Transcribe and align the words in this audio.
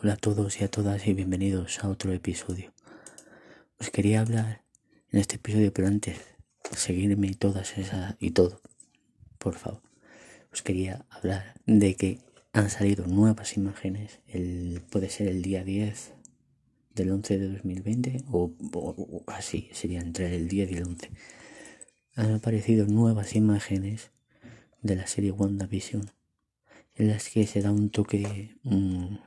Hola 0.00 0.12
a 0.12 0.16
todos 0.16 0.60
y 0.60 0.64
a 0.64 0.70
todas 0.70 1.08
y 1.08 1.12
bienvenidos 1.12 1.82
a 1.82 1.88
otro 1.88 2.12
episodio. 2.12 2.72
Os 3.80 3.90
quería 3.90 4.20
hablar 4.20 4.62
en 5.10 5.18
este 5.18 5.36
episodio, 5.36 5.72
pero 5.72 5.88
antes, 5.88 6.18
seguirme 6.70 7.26
y 7.26 7.34
todas 7.34 7.76
esas 7.76 8.14
y 8.20 8.30
todo, 8.30 8.60
por 9.38 9.56
favor. 9.56 9.82
Os 10.52 10.62
quería 10.62 11.04
hablar 11.10 11.60
de 11.66 11.96
que 11.96 12.20
han 12.52 12.70
salido 12.70 13.08
nuevas 13.08 13.56
imágenes, 13.56 14.20
puede 14.88 15.10
ser 15.10 15.26
el 15.26 15.42
día 15.42 15.64
10 15.64 16.12
del 16.94 17.10
11 17.10 17.38
de 17.38 17.48
2020 17.54 18.24
o, 18.30 18.52
o 18.74 19.24
así, 19.26 19.68
sería 19.72 19.98
entre 19.98 20.32
el 20.36 20.46
10 20.46 20.70
y 20.70 20.74
el 20.74 20.84
11. 20.84 21.10
Han 22.14 22.34
aparecido 22.34 22.86
nuevas 22.86 23.34
imágenes 23.34 24.12
de 24.80 24.94
la 24.94 25.08
serie 25.08 25.32
WandaVision 25.32 26.08
en 26.94 27.08
las 27.08 27.30
que 27.30 27.48
se 27.48 27.62
da 27.62 27.72
un 27.72 27.90
toque, 27.90 28.54
un, 28.62 29.20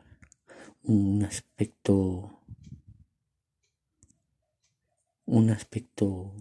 un 0.83 1.23
aspecto, 1.23 2.39
un 5.25 5.49
aspecto, 5.49 6.31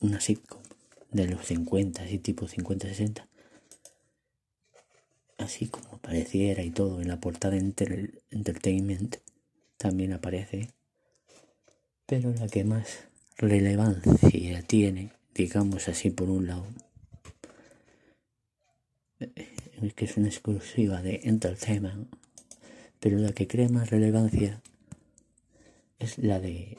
una 0.00 0.20
sitcom 0.20 0.62
de 1.10 1.26
los 1.26 1.46
50, 1.46 2.02
así 2.02 2.18
tipo 2.18 2.46
50-60, 2.46 3.26
así 5.38 5.66
como 5.66 5.96
apareciera 5.96 6.62
y 6.62 6.70
todo 6.70 7.00
en 7.02 7.08
la 7.08 7.20
portada 7.20 7.56
Enter 7.56 8.22
Entertainment 8.30 9.16
también 9.76 10.12
aparece, 10.12 10.70
pero 12.06 12.32
la 12.32 12.46
que 12.46 12.64
más 12.64 13.08
relevancia 13.36 14.62
tiene, 14.62 15.10
digamos 15.34 15.88
así 15.88 16.10
por 16.10 16.30
un 16.30 16.46
lado, 16.46 16.66
que 19.96 20.04
es 20.04 20.16
una 20.16 20.28
exclusiva 20.28 21.02
de 21.02 21.22
Entertainment, 21.24 22.21
pero 23.02 23.18
la 23.18 23.32
que 23.32 23.48
crea 23.48 23.68
más 23.68 23.90
relevancia 23.90 24.62
es 25.98 26.18
la 26.18 26.38
de 26.38 26.78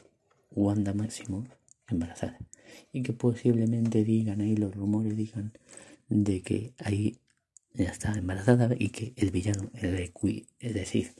Wanda 0.51 0.93
Máximo 0.93 1.45
embarazada. 1.89 2.39
Y 2.93 3.03
que 3.03 3.11
posiblemente 3.11 4.05
digan 4.05 4.39
ahí 4.39 4.55
los 4.55 4.73
rumores 4.73 5.17
digan 5.17 5.51
de 6.07 6.41
que 6.41 6.71
ahí 6.79 7.17
ya 7.73 7.89
está 7.89 8.13
embarazada 8.13 8.73
y 8.79 8.89
que 8.89 9.11
el 9.17 9.31
villano, 9.31 9.69
el 9.73 10.13
es 10.59 10.73
decir, 10.73 11.11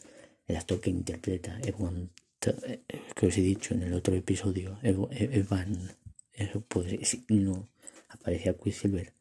el 0.48 0.56
actor 0.56 0.80
que 0.80 0.90
interpreta 0.90 1.60
Evan, 1.66 2.10
que 2.40 3.28
os 3.28 3.38
he 3.38 3.42
dicho 3.42 3.74
en 3.74 3.84
el 3.84 3.94
otro 3.94 4.16
episodio, 4.16 4.80
Evan, 4.84 5.92
eso 6.32 6.62
puede, 6.62 7.02
no 7.28 7.68
aparecía 8.08 8.58
Quicksilver 8.58 9.14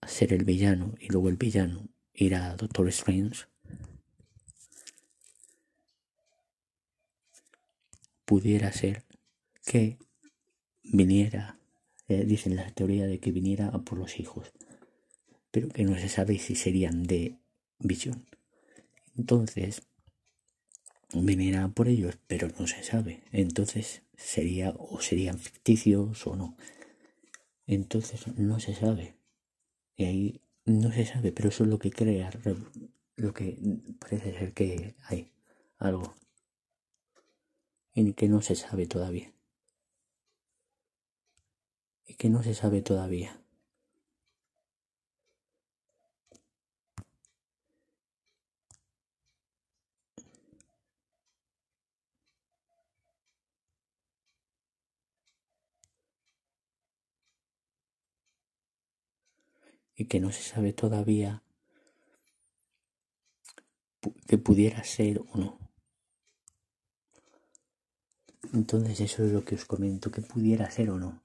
a 0.00 0.08
ser 0.08 0.32
el 0.32 0.44
villano 0.44 0.94
y 0.98 1.08
luego 1.08 1.28
el 1.28 1.36
villano 1.36 1.86
ir 2.14 2.34
a 2.34 2.56
Doctor 2.56 2.88
Strange, 2.88 3.44
pudiera 8.24 8.72
ser 8.72 9.04
que 9.64 9.98
viniera, 10.82 11.58
eh, 12.08 12.24
dicen 12.24 12.56
la 12.56 12.70
teoría 12.70 13.06
de 13.06 13.18
que 13.18 13.32
viniera 13.32 13.70
por 13.70 13.98
los 13.98 14.20
hijos, 14.20 14.52
pero 15.50 15.68
que 15.68 15.84
no 15.84 15.96
se 15.98 16.08
sabe 16.08 16.38
si 16.38 16.54
serían 16.54 17.04
de 17.04 17.38
visión. 17.78 18.26
Entonces, 19.16 19.82
viniera 21.14 21.68
por 21.68 21.88
ellos, 21.88 22.18
pero 22.26 22.48
no 22.58 22.66
se 22.66 22.82
sabe. 22.82 23.22
Entonces, 23.32 24.02
sería 24.16 24.74
o 24.76 25.00
serían 25.00 25.38
ficticios 25.38 26.26
o 26.26 26.36
no. 26.36 26.56
Entonces, 27.66 28.26
no 28.36 28.60
se 28.60 28.74
sabe. 28.74 29.14
Y 29.96 30.04
ahí 30.04 30.40
no 30.64 30.92
se 30.92 31.06
sabe, 31.06 31.32
pero 31.32 31.50
eso 31.50 31.64
es 31.64 31.70
lo 31.70 31.78
que 31.78 31.90
crea, 31.90 32.30
lo 33.16 33.32
que 33.32 33.58
parece 34.00 34.32
ser 34.32 34.52
que 34.52 34.94
hay 35.04 35.30
algo 35.78 36.14
en 37.94 38.14
que 38.14 38.28
no 38.28 38.42
se 38.42 38.56
sabe 38.56 38.86
todavía. 38.86 39.32
Y 42.06 42.14
que 42.14 42.28
no 42.28 42.42
se 42.42 42.54
sabe 42.54 42.82
todavía. 42.82 43.40
y 59.96 60.06
que 60.06 60.20
no 60.20 60.32
se 60.32 60.42
sabe 60.42 60.72
todavía 60.72 61.42
que 64.26 64.38
pudiera 64.38 64.84
ser 64.84 65.20
o 65.20 65.38
no. 65.38 65.63
Entonces 68.54 69.00
eso 69.00 69.24
es 69.24 69.32
lo 69.32 69.44
que 69.44 69.56
os 69.56 69.64
comento, 69.64 70.12
que 70.12 70.22
pudiera 70.22 70.70
ser 70.70 70.88
o 70.90 70.98
no. 70.98 71.20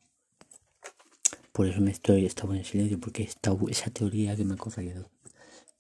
Por 1.52 1.68
eso 1.68 1.80
me 1.80 1.92
estoy, 1.92 2.26
estaba 2.26 2.58
en 2.58 2.66
silencio, 2.66 3.00
porque 3.00 3.22
está 3.22 3.56
esa 3.70 3.92
teoría 3.92 4.36
que 4.36 4.44
me 4.44 4.56
ha 4.56 4.58
corrido. 4.58 5.08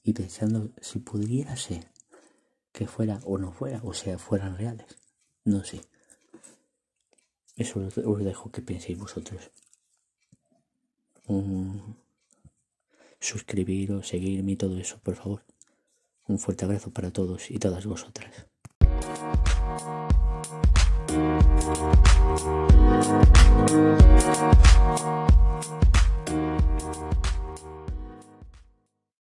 Y 0.04 0.14
pensando 0.14 0.70
si 0.80 1.00
pudiera 1.00 1.58
ser 1.58 1.88
que 2.72 2.86
fuera 2.86 3.20
o 3.26 3.40
no 3.40 3.52
fuera, 3.52 3.82
o 3.84 3.94
sea, 3.96 4.20
fueran 4.20 4.58
reales. 4.58 4.96
No 5.44 5.64
sé. 5.64 5.82
Eso 7.56 7.80
os 8.06 8.24
dejo 8.24 8.52
que 8.52 8.62
penséis 8.62 9.00
vosotros. 9.00 9.50
suscribiros, 13.20 14.08
seguirme 14.08 14.52
y 14.52 14.56
todo 14.56 14.78
eso, 14.78 15.00
por 15.00 15.16
favor. 15.16 15.44
Un 16.28 16.38
fuerte 16.38 16.66
abrazo 16.66 16.92
para 16.92 17.12
todos 17.12 17.50
y 17.50 17.58
todas 17.58 17.88
vosotras. 17.88 18.46
Thank 21.20 21.44
you. 23.54 23.59